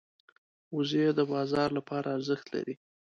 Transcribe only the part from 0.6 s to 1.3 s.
وزې د